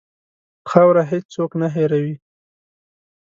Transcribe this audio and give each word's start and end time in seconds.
خاوره 0.69 1.03
هېڅ 1.11 1.25
څوک 1.35 1.51
نه 1.61 1.67
هېروي. 1.75 2.15